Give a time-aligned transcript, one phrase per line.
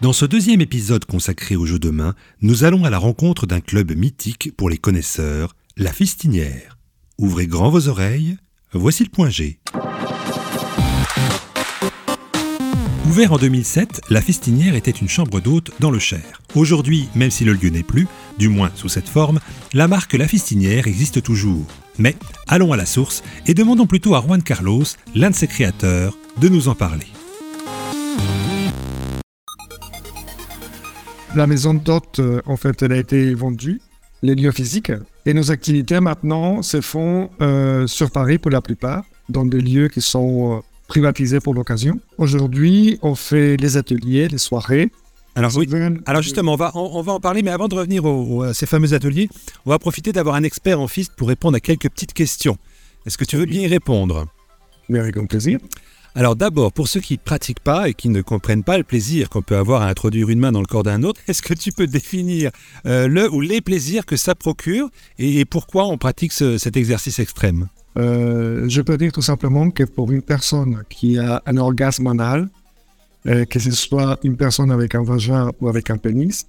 [0.00, 3.60] Dans ce deuxième épisode consacré aux jeux de main, nous allons à la rencontre d'un
[3.60, 6.78] club mythique pour les connaisseurs, la Fistinière.
[7.18, 8.36] Ouvrez grand vos oreilles,
[8.72, 9.58] voici le point G.
[13.08, 16.42] Ouvert en 2007, la Fistinière était une chambre d'hôte dans le Cher.
[16.54, 18.06] Aujourd'hui, même si le lieu n'est plus,
[18.38, 19.40] du moins sous cette forme,
[19.72, 21.66] la marque La Fistinière existe toujours.
[21.98, 22.14] Mais
[22.46, 24.84] allons à la source et demandons plutôt à Juan Carlos,
[25.16, 27.08] l'un de ses créateurs, de nous en parler.
[31.34, 33.80] La maison d'hôte, euh, en fait, elle a été vendue,
[34.22, 34.92] les lieux physiques.
[35.26, 39.88] Et nos activités maintenant se font euh, sur Paris pour la plupart, dans des lieux
[39.88, 42.00] qui sont euh, privatisés pour l'occasion.
[42.16, 44.90] Aujourd'hui, on fait les ateliers, les soirées.
[45.34, 45.68] Alors, oui.
[46.06, 48.04] Alors justement, on va, on, va en parler, mais avant de revenir
[48.44, 49.28] à ces fameux ateliers,
[49.66, 52.56] on va profiter d'avoir un expert en FIST pour répondre à quelques petites questions.
[53.06, 54.26] Est-ce que tu veux bien y répondre?
[54.88, 55.60] Mais avec grand plaisir.
[56.14, 59.28] Alors d'abord, pour ceux qui ne pratiquent pas et qui ne comprennent pas le plaisir
[59.28, 61.70] qu'on peut avoir à introduire une main dans le corps d'un autre, est-ce que tu
[61.70, 62.50] peux définir
[62.86, 67.68] euh, le ou les plaisirs que ça procure et, pourquoi on pratique cet exercice extrême?
[67.98, 72.48] Euh, Je peux dire tout simplement que pour une personne qui a un orgasme anal,
[73.26, 76.46] euh, que ce soit une personne avec un vagin ou avec un pénis,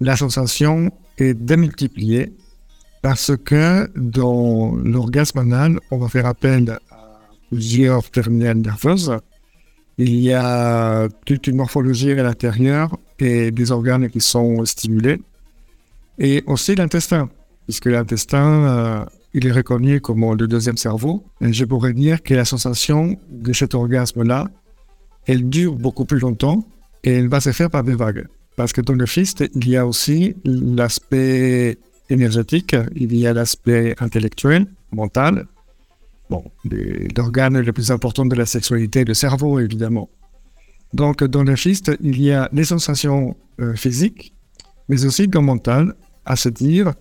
[0.00, 2.32] la sensation est démultipliée
[3.02, 6.78] parce que dans l'orgasme anal, on va faire appel
[7.50, 9.16] plusieurs terminales nerveuses.
[9.98, 15.20] Il y a toute une morphologie à l'intérieur et des organes qui sont stimulés.
[16.18, 17.28] Et aussi l'intestin,
[17.66, 21.24] puisque l'intestin, euh, il est reconnu comme le deuxième cerveau.
[21.40, 24.48] Et je pourrais dire que la sensation de cet orgasme-là,
[25.26, 26.64] elle dure beaucoup plus longtemps
[27.04, 28.26] et elle va se faire par des vagues.
[28.56, 33.94] Parce que dans le fist, il y a aussi l'aspect énergétique, il y a l'aspect
[34.00, 35.46] intellectuel, mental,
[36.30, 36.44] bon,
[37.16, 40.08] l'organe le plus important de la sexualité, le cerveau, évidemment.
[40.94, 44.34] Donc, dans le schiste, il y a les sensations euh, physiques,
[44.88, 46.94] mais aussi dans mental, à se dire,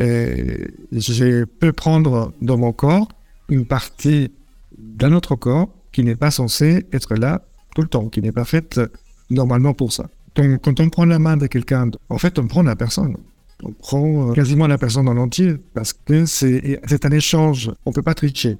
[0.00, 3.08] euh, je peux prendre dans mon corps
[3.48, 4.30] une partie
[4.78, 7.42] d'un autre corps qui n'est pas censé être là
[7.74, 8.80] tout le temps, qui n'est pas faite
[9.30, 10.08] normalement pour ça.
[10.34, 13.16] Donc, quand on prend la main de quelqu'un, en fait, on prend la personne.
[13.62, 17.70] On prend euh, quasiment la personne en entier parce que c'est un échange.
[17.86, 18.58] On ne peut pas tricher.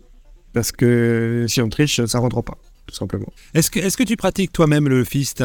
[0.52, 3.30] Parce que si on triche, ça ne rentre pas, tout simplement.
[3.52, 5.44] Est-ce que, est que tu pratiques toi-même le fist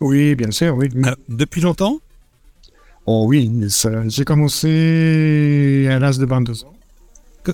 [0.00, 0.88] Oui, bien sûr, oui.
[1.28, 1.98] depuis longtemps?
[3.06, 3.50] Oh oui,
[4.08, 6.72] j'ai commencé à l'âge de 22 ans.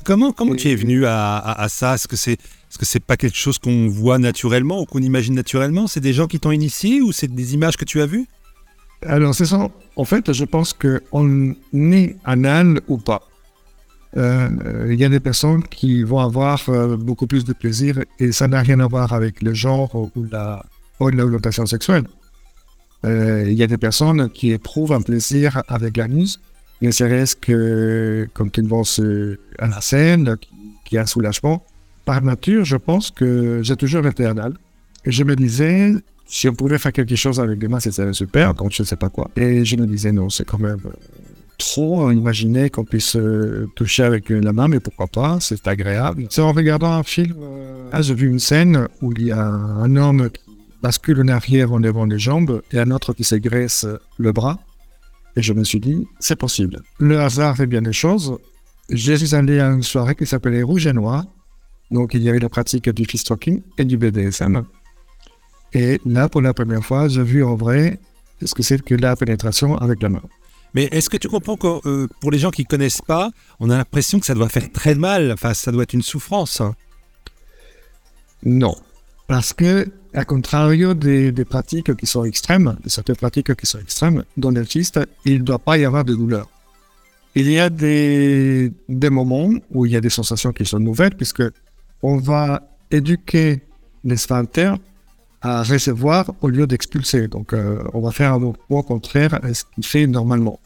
[0.03, 1.94] comment comment tu es venu à, à, ça?
[1.94, 5.34] Est-ce que c'est est-ce que c'est pas quelque chose qu'on voit naturellement ou qu'on imagine
[5.34, 5.87] naturellement?
[5.87, 8.26] C'est des gens qui t'ont initié ou c'est des images que tu as vues?
[9.06, 9.68] Alors, c'est ça.
[9.96, 13.22] En fait, je pense qu'on est anal ou pas.
[14.16, 18.30] Euh, il y a des personnes qui vont avoir euh, beaucoup plus de plaisir et
[18.30, 20.62] ça n'a rien à voir avec le genre ou la
[21.00, 22.04] l'orientation sexuelle.
[23.04, 26.41] Euh, il y a des personnes qui éprouvent un plaisir avec l'anus,
[26.80, 28.84] ne serait-ce que comme ils vont
[29.58, 30.36] à la scène,
[30.84, 31.64] qui, a un soulagement.
[32.04, 34.54] Par nature, je pense que j'ai toujours été anal.
[35.04, 35.92] Je me disais,
[36.26, 38.96] si on pouvait faire quelque chose avec des mains, c'était super, donc je ne sais
[38.96, 39.30] pas quoi.
[39.36, 40.90] Et je me disais, non, c'est quand même euh,
[41.58, 46.26] trop imaginer qu'on puisse euh, toucher avec la main, mais pourquoi pas, c'est agréable.
[46.30, 49.44] C'est en regardant un film, euh, ah, j'ai vu une scène où il y a
[49.44, 50.41] un homme qui
[50.82, 53.86] bascule en arrière en levant les jambes et un autre qui s'agresse
[54.18, 54.58] le bras.
[55.36, 56.80] Et je me suis dit, c'est possible.
[56.98, 58.36] Le hasard fait bien les choses.
[58.88, 61.24] Je suis allé à une soirée qui s'appelait Rouge et Noir.
[61.91, 64.64] Donc il y avait la pratique du fist talking et du BDSM.
[65.75, 67.99] Et là, pour la première fois, j'ai vu en vrai
[68.44, 70.22] ce que c'est que la pénétration avec la main.
[70.75, 73.71] Mais est-ce que tu comprends que euh, pour les gens qui ne connaissent pas, on
[73.71, 76.75] a l'impression que ça doit faire très mal, enfin ça doit être une souffrance hein?
[78.44, 78.75] Non.
[79.28, 84.25] Parce que, à contrario des, pratiques qui sont extrêmes, de certaines pratiques qui sont extrêmes,
[84.37, 86.49] dans l'artiste, il ne doit pas y avoir de douleur.
[87.34, 91.15] Il y a des, des moments où il y a des sensations qui sont nouvelles,
[91.15, 91.44] puisque
[92.03, 93.62] on va éduquer
[94.04, 94.77] les sphincters
[95.42, 97.28] à recevoir au lieu d'expulser.
[97.28, 100.60] Donc, euh, on va faire un mouvement contraire à ce qu'il fait normalement.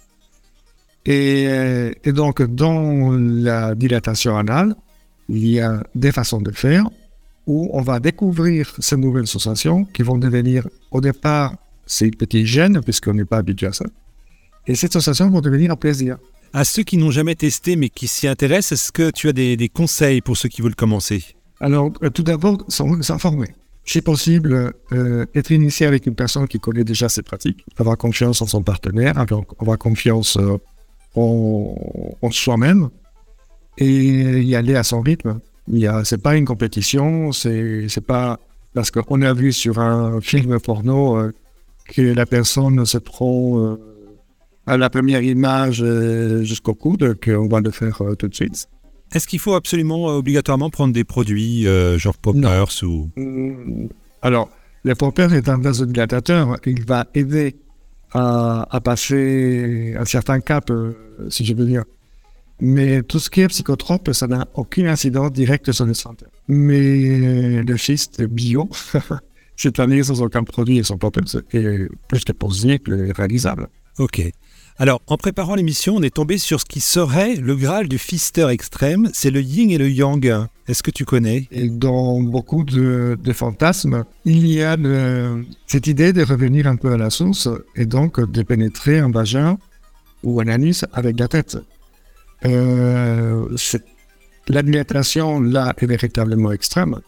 [1.06, 4.74] Et, et, donc, dans la dilatation anale,
[5.28, 6.84] il y a des façons de faire
[7.46, 11.54] où on va découvrir ces nouvelles sensations qui vont devenir, au départ,
[11.86, 13.86] ces petits gènes, puisqu'on n'est pas habitué à ça.
[14.66, 16.18] Et ces sensations vont devenir un plaisir.
[16.52, 19.56] À ceux qui n'ont jamais testé mais qui s'y intéressent, est-ce que tu as des,
[19.56, 21.24] des, conseils pour ceux qui veulent commencer?
[21.60, 23.48] Alors, euh, tout d'abord, s'informer
[23.86, 28.42] c'est possible euh, être initié avec une personne qui connaît déjà ses pratiques, avoir confiance
[28.42, 30.58] en son partenaire, avoir confiance euh,
[31.14, 32.90] en, soi-même
[33.78, 35.38] et y aller à son rythme.
[35.88, 38.40] A, c'est pas une compétition, c'est, pas
[38.74, 41.32] parce qu'on a vu sur un film porno euh,
[41.88, 43.76] que la personne se prend euh,
[44.66, 45.84] à la première image
[46.42, 48.68] jusqu'au coude, qu'on va le faire tout de suite.
[49.12, 51.66] Est-ce qu'il faut absolument, obligatoirement prendre des produits
[51.96, 53.10] genre poppers ou...
[53.16, 53.88] Mm,
[54.22, 54.50] alors,
[54.82, 56.58] le popper est un vasodilatateur.
[56.66, 57.56] Il va aider
[58.12, 60.70] à, à passer un certain cap,
[61.28, 61.84] si je veux dire.
[62.60, 66.24] Mais tout ce qui est psychotrope, ça n'a aucune incidence directe sur le santé.
[66.48, 68.68] Mais le schiste bio,
[69.56, 71.44] cette année, sans aucun produit et sans popper, c'est
[72.08, 73.68] plus que possible et réalisable.
[73.98, 74.22] Ok.
[74.78, 78.46] Alors, en préparant l'émission, on est tombé sur ce qui serait le Graal du fister
[78.48, 80.46] extrême, c'est le yin et le yang.
[80.68, 81.48] Est-ce que tu connais?
[81.50, 84.76] Et Dans beaucoup de, fantasmes, il y a
[85.66, 89.56] cette idée de revenir un peu à la source et donc de pénétrer un vagin
[90.22, 91.56] ou un anus avec la tête.
[92.44, 93.48] Euh,
[94.48, 97.00] L'admiration là est véritablement extrême.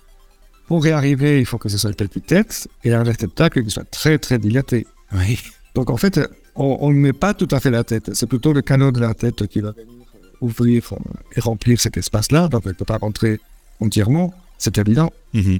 [0.69, 3.71] Pour y arriver, il faut que ce soit une petite tête et un réceptacle qui
[3.71, 4.87] soit très très dilaté.
[5.13, 5.39] Oui.
[5.75, 6.19] Donc en fait,
[6.59, 8.15] on ne met pas tout à fait la tête.
[8.15, 10.07] C'est plutôt le canot de la tête qui va venir
[10.41, 10.95] ouvrir
[11.37, 12.49] et remplir cet espace-là.
[12.49, 13.41] Donc elle ne peut pas rentrer
[13.81, 15.11] entièrement, c'est évident.
[15.35, 15.59] Mhm.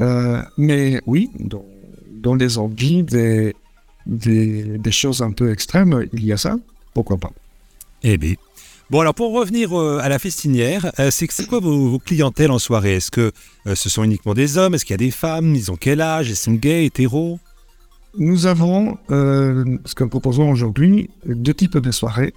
[0.00, 1.64] Euh, mais oui, dans,
[2.10, 3.54] dans les envies des,
[4.06, 6.56] des, des, choses un peu extrêmes, il y a ça.
[6.92, 7.32] Pourquoi pas?
[8.02, 8.34] Eh bien,
[8.90, 12.96] Bon, alors pour revenir euh, à la festinière, euh, c'est quoi vos, clientèles en soirée?
[12.96, 13.32] Est-ce que
[13.66, 14.74] euh, ce sont uniquement des hommes?
[14.74, 15.54] Est-ce qu'il y a des femmes?
[15.54, 16.28] Ils ont quel âge?
[16.28, 17.38] Ils sont gays, hétéros?
[18.16, 22.32] Nous avons, ce que nous proposons aujourd'hui, deux types de soirées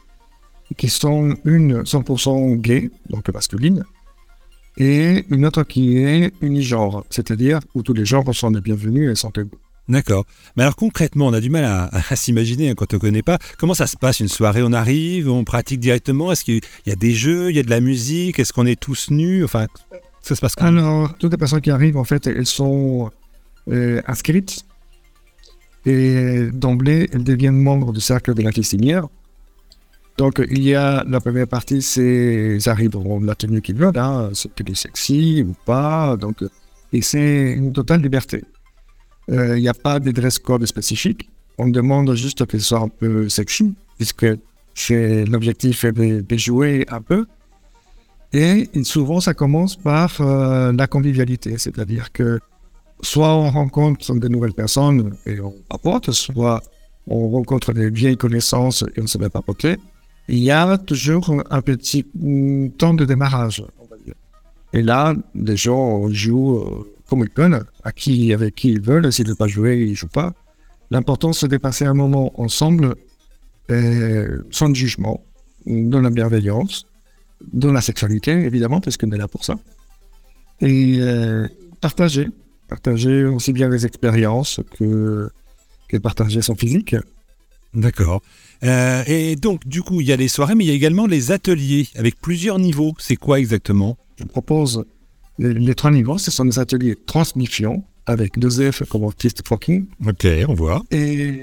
[0.75, 3.83] qui sont une 100% gay, donc masculine,
[4.77, 9.15] et une autre qui est unigenre, c'est-à-dire où tous les genres sont les bienvenus et
[9.15, 9.57] sont égaux.
[9.89, 10.25] D'accord.
[10.55, 13.37] Mais alors concrètement, on a du mal à, s'imaginer hein, quand on ne connaît pas.
[13.57, 14.61] Comment ça se passe une soirée?
[14.61, 16.31] On arrive, on pratique directement?
[16.31, 18.37] Est-ce qu'il y a des jeux, il y a de la musique?
[18.37, 19.45] Est-ce qu'on est tous nus?
[19.45, 19.67] Enfin,
[20.21, 20.67] ça se passe comment?
[20.67, 23.09] Alors, toutes les personnes qui arrivent, en fait, elles sont
[23.69, 24.65] euh, inscrites
[25.87, 29.07] et d'emblée, elles deviennent membres du cercle de la Christinière.
[30.17, 33.97] Donc, il y a la première partie, c'est ils arrivent de la tenue qu'ils veulent,
[33.97, 36.17] hein, c'est sexy ou pas.
[36.17, 36.43] Donc,
[36.91, 38.43] et c'est une totale liberté.
[39.29, 41.29] Il euh, n'y a pas de dress code spécifique.
[41.57, 44.25] On demande juste que ce soit un peu sexy, puisque
[44.89, 47.25] l'objectif est de, jouer un peu.
[48.33, 52.39] Et souvent, ça commence par euh, la convivialité, c'est-à-dire que
[53.01, 56.61] soit on rencontre de nouvelles personnes et on apporte, soit
[57.07, 59.77] on rencontre des vieilles connaissances et on ne se met pas poquer.
[60.27, 62.05] Il y a toujours un petit
[62.77, 64.15] temps de démarrage, on va dire.
[64.73, 69.11] Et là, les gens jouent euh, comme ils veulent, à qui, avec qui ils veulent.
[69.13, 70.33] S'ils ne veulent pas jouer, ils ne jouent pas.
[70.91, 72.95] L'important, c'est de passer un moment ensemble,
[74.51, 75.21] sans jugement,
[75.65, 76.87] dans la bienveillance,
[77.53, 79.55] dans la sexualité, évidemment, parce qu'on est là pour ça.
[80.61, 81.47] Et euh,
[81.81, 82.29] partager.
[82.67, 85.29] Partager aussi bien les expériences que,
[85.87, 86.95] que partager son physique.
[87.73, 88.21] D'accord.
[88.63, 91.05] Euh, et donc, du coup, il y a les soirées, mais il y a également
[91.05, 92.93] les ateliers avec plusieurs niveaux.
[92.97, 93.97] C'est quoi exactement?
[94.17, 94.85] Je propose
[95.37, 99.85] les, trois niveaux, ce sont des ateliers transmission avec deux F comme artiste fucking.
[100.05, 100.83] Ok, on voit.
[100.91, 101.41] Et,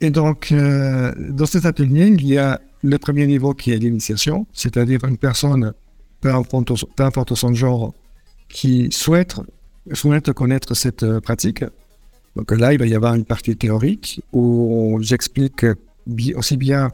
[0.00, 4.46] et donc, euh, dans cet atelier, il y a le premier niveau qui est l'initiation,
[4.52, 5.72] c'est-à-dire une personne,
[6.20, 7.94] peu importe, peu importe, son genre,
[8.48, 9.36] qui souhaite,
[9.92, 11.64] souhaite connaître cette euh, pratique.
[12.36, 15.66] Donc là, il va y avoir une partie théorique où j'explique
[16.36, 16.90] aussi bien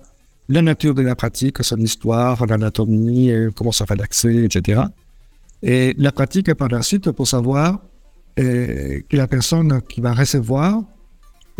[0.48, 4.82] la nature de la pratique, son histoire, l'anatomie, comment ça fait l'accès, etc.
[5.62, 7.80] Et la pratique par la suite pour savoir
[8.38, 10.82] euh, que la personne qui va recevoir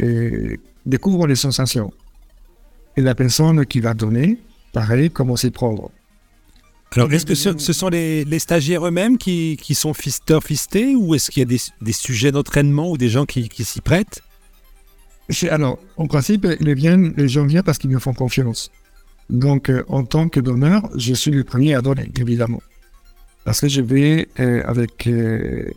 [0.02, 1.92] euh, découvre les sensations.
[2.96, 4.38] Et la personne qui va donner,
[4.72, 5.90] pareil, comment s'y prendre.
[6.94, 11.30] Alors, est-ce que ce, sont les, stagiaires eux-mêmes qui, qui, sont fisteurs fistés ou est-ce
[11.30, 14.22] qu'il y a des, des sujets d'entraînement ou des gens qui, qui s'y prêtent?
[15.50, 18.70] Alors, en principe, les, viennent, les gens viennent parce qu'ils me font confiance.
[19.28, 22.62] Donc, euh, en tant que donneur, je suis le premier à donner, évidemment.
[23.44, 25.68] Parce que je vais, euh, avec euh,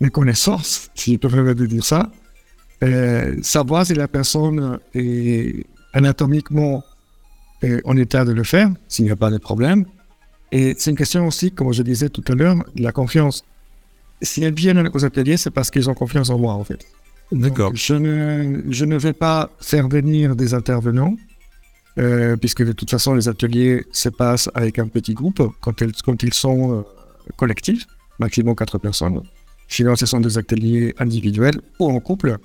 [0.00, 2.10] mes connaissances, si je peux me dire ça,
[3.42, 6.84] savoir si la personne est anatomiquement
[7.84, 9.86] en état de le faire, s'il n'y a pas de problème.
[10.52, 13.44] Et c'est une question aussi, comme je disais tout à l'heure, de la confiance.
[14.22, 16.86] Si elles viennent aux ateliers, c'est parce qu'ils ont confiance en moi, en fait.
[17.32, 17.72] D'accord.
[17.74, 21.16] Je ne, je ne vais pas faire venir des intervenants,
[22.40, 26.22] puisque de toute façon, les ateliers se passent avec un petit groupe quand, elles, quand
[26.22, 26.84] ils sont
[27.36, 27.86] collectif,
[28.18, 29.20] maximum 4 personnes.
[29.68, 32.38] Sinon, ce sont des ateliers individuels ou en couple.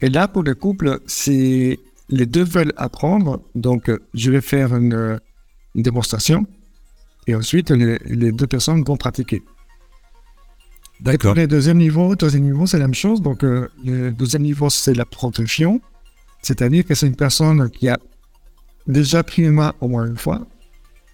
[0.00, 3.42] Et là, pour le couple, c'est les deux veulent apprendre.
[3.54, 5.20] Donc, je vais faire une,
[5.74, 6.46] démonstration
[7.26, 9.42] et ensuite, les, deux personnes vont pratiquer.
[11.00, 11.34] D'accord.
[11.34, 13.20] Le deuxième niveau, deuxième niveau, c'est la même chose.
[13.20, 15.80] Donc, euh, le deuxième niveau, c'est la production.
[16.42, 17.98] C'est-à-dire que c'est une personne qui a
[18.86, 20.46] déjà pris une main au moins une fois,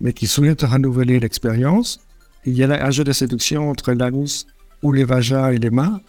[0.00, 2.00] mais qui souhaite renouveler l'expérience.
[2.44, 4.46] Il y a un jeu de séduction entre l'anus
[4.82, 6.00] ou les vagins et les mains.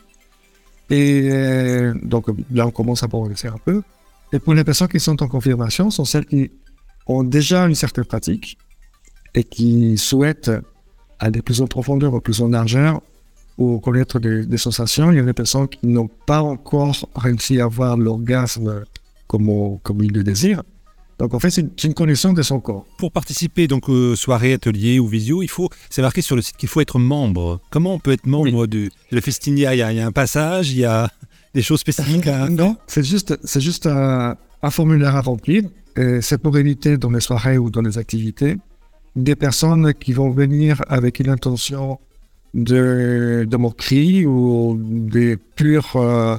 [0.89, 3.81] Et euh, donc là, on commence à progresser un peu.
[4.33, 6.51] Et pour les personnes qui sont en confirmation, sont celles qui
[7.05, 8.57] ont déjà une certaine pratique
[9.35, 10.51] et qui souhaitent
[11.19, 13.01] aller plus en profondeur ou plus en largeur
[13.57, 15.11] ou connaître des, sensations.
[15.11, 18.85] Il y a des personnes qui n'ont pas encore réussi à avoir l'orgasme
[19.27, 20.63] comme, comme ils le désirent.
[21.19, 22.85] Donc en fait, c'est une connaissance de son corps.
[22.97, 26.57] Pour participer donc aux soirées, ateliers ou visio, il faut, c'est marqué sur le site
[26.57, 27.61] qu'il faut être membre.
[27.69, 30.11] Comment on peut être membre de, le festinier il y, a, il y, a, un
[30.11, 31.11] passage, il y a
[31.53, 32.49] des choses spécifiques à...
[32.49, 34.35] Non, c'est juste, c'est juste un,
[34.71, 35.63] formulaire à remplir.
[36.21, 38.57] C'est pour éviter dans les soirées ou dans les activités
[39.15, 41.99] des personnes qui vont venir avec une intention
[42.53, 46.37] de, de moquerie ou des purs euh,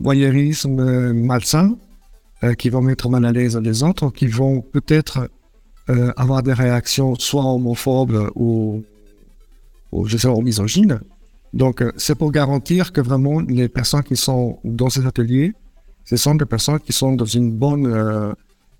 [0.00, 1.76] voyeurisme malsain
[2.42, 5.28] euh, qui vont mettre mal à l'aise les autres, qui vont peut-être
[5.90, 8.82] euh, avoir des réactions soit homophobes ou,
[9.92, 11.00] ou je sais, misogynes.
[11.52, 15.52] Donc, euh, c'est pour garantir que vraiment les personnes qui sont dans ces ateliers,
[16.06, 18.34] ce sont des personnes qui sont dans une bonne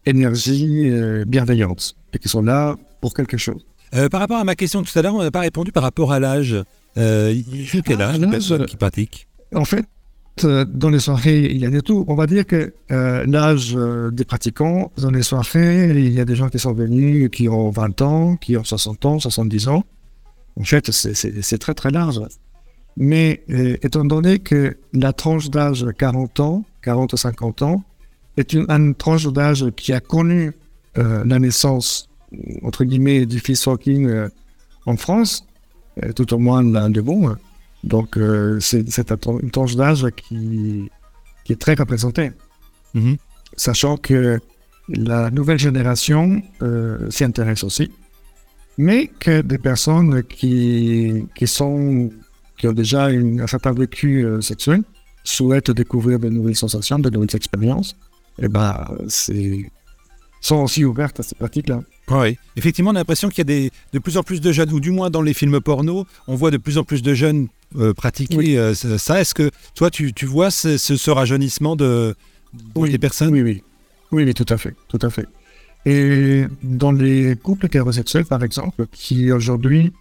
[0.04, 0.90] énergie
[1.26, 3.64] bienveillante et qui sont là pour quelque chose.
[4.10, 6.20] par rapport à ma question tout à l'heure, on n'a pas répondu par rapport à
[6.20, 6.56] l'âge.
[6.96, 7.34] Euh,
[7.84, 8.18] quel âge,
[8.52, 9.86] ah, qui pratique En fait,
[10.44, 12.04] euh, dans les soirées, il y a de tout.
[12.08, 16.24] On va dire que euh, l'âge euh, des pratiquants, dans les soirées, il y a
[16.24, 19.84] des gens qui sont venus, qui ont 20 ans, qui ont 60 ans, 70 ans.
[20.58, 22.20] En fait, c'est très très large.
[22.96, 23.44] Mais
[23.82, 27.84] étant donné que la tranche d'âge 40 ans, 40 ou 50 ans,
[28.36, 30.52] est une, tranche d'âge qui a connu
[30.96, 32.09] la naissance,
[32.62, 34.28] entre guillemets, du fils Hawking
[34.86, 35.46] en France,
[36.14, 37.36] tout au moins l'un des bons,
[37.84, 38.84] donc, euh, c'est
[39.26, 40.90] une tranche d'âge qui,
[41.44, 42.32] qui, est très représentée.
[42.94, 43.16] Mm-hmm.
[43.56, 44.38] Sachant que
[44.88, 47.90] la nouvelle génération euh, s'y intéresse aussi,
[48.76, 52.10] mais que des personnes qui, qui, sont,
[52.58, 54.82] qui ont déjà une, un certain vécu euh, sexuel
[55.24, 57.96] souhaitent découvrir de nouvelles sensations, de nouvelles expériences,
[58.38, 59.70] et eh ben, c'est
[60.40, 61.82] sont aussi ouvertes à ces pratiques-là.
[62.10, 64.72] Oui, effectivement, on a l'impression qu'il y a des, de plus en plus de jeunes,
[64.72, 67.48] ou du moins dans les films porno, on voit de plus en plus de jeunes
[67.78, 69.20] euh, pratiquer euh, ça.
[69.20, 72.16] Est-ce que toi, tu, tu vois ce, ce, rajeunissement de,
[72.74, 73.30] des personnes?
[73.32, 73.62] Oui, oui,
[74.10, 74.24] oui.
[74.26, 74.74] Oui, tout à fait.
[74.88, 75.26] Tout à fait.
[75.86, 79.92] Et dans les couples hétérosexuels, par exemple, qui aujourd'hui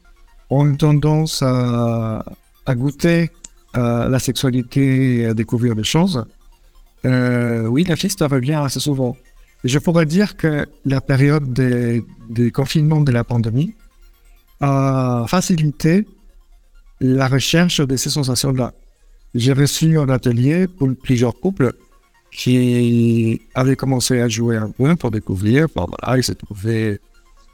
[0.49, 2.25] ont une tendance à,
[2.65, 3.29] à goûter
[3.73, 6.25] à la sexualité et à découvrir des choses,
[7.05, 9.15] euh, oui, la fille revient assez souvent.
[9.63, 13.75] Je pourrais dire que la période des, des confinements de la pandémie
[14.61, 16.07] a facilité
[17.01, 18.73] la recherche de ces sensations-là.
[19.35, 21.73] J'ai reçu un atelier pour plusieurs couples
[22.31, 25.67] qui avaient commencé à jouer un peu pour découvrir.
[25.75, 26.99] Voilà, ils se trouvaient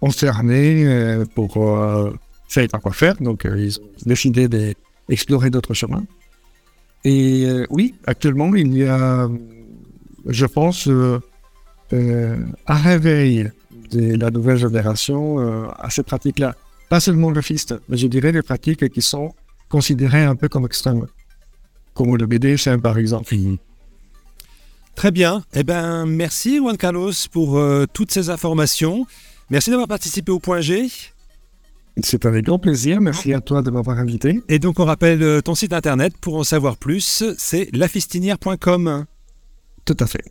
[0.01, 2.11] enfermés euh, pour euh,
[2.47, 3.15] faire quoi faire.
[3.21, 6.05] Donc, euh, ils ont décidé d'explorer d'autres chemins.
[7.03, 9.29] Et oui, actuellement, il y a,
[10.25, 10.89] je pense,
[11.93, 12.37] euh,
[12.67, 13.51] un réveil
[13.91, 16.55] de la nouvelle génération euh, à ces pratiques-là.
[16.89, 19.33] Pas seulement le fist, mais je dirais les pratiques qui sont
[19.69, 21.05] considérées un peu comme extrêmes,
[21.93, 23.35] comme le BDSM par exemple.
[23.35, 23.57] Mhm.
[24.95, 25.43] Très bien.
[25.53, 29.05] Eh ben, merci Juan Carlos pour euh, toutes ces informations.
[29.49, 30.87] Merci d'avoir participé au Point G.
[32.01, 32.99] C'est avec grand plaisir.
[32.99, 34.41] Merci à toi de m'avoir invité.
[34.49, 37.23] Et donc, on rappelle ton site internet pour en savoir plus.
[37.37, 39.05] C'est lafistinière.com.
[39.85, 40.25] Tout à fait.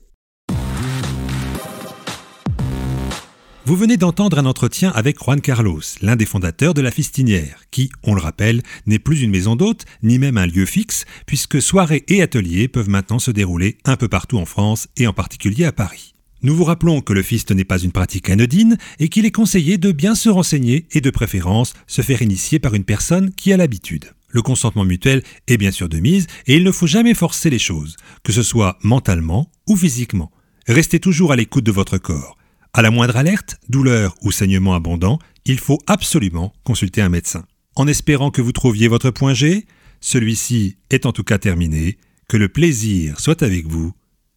[3.67, 7.89] Vous venez d'entendre un entretien avec Juan Carlos, l'un des fondateurs de la Fistinière, qui,
[8.03, 12.05] on le rappelle, n'est plus une maison d'hôte, ni même un lieu fixe, puisque soirées
[12.09, 15.73] et ateliers peuvent maintenant se dérouler un peu partout en France et en particulier à
[15.73, 16.15] Paris.
[16.43, 19.79] Nous vous rappelons que le fist n'est pas une pratique anodine et qu'il est conseillé
[19.79, 23.57] de bien se renseigner et de préférence se faire initier par une personne qui a
[23.57, 24.13] l'habitude.
[24.29, 27.59] Le consentement mutuel est bien sûr de mise et il ne faut jamais forcer les
[27.59, 30.31] choses, que ce soit mentalement ou physiquement.
[30.67, 32.37] Restez toujours à l'écoute de votre corps.
[32.77, 37.45] À la moindre alerte, douleur ou saignement abondant, il faut absolument consulter un médecin.
[37.77, 39.67] En espérant que vous trouviez votre point G,
[40.01, 43.93] celui-ci est en tout cas terminé, que le plaisir soit avec vous.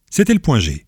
[0.08, 0.86] C'était le point G.